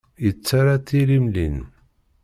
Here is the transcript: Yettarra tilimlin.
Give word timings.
Yettarra 0.25 0.75
tilimlin. 0.87 1.55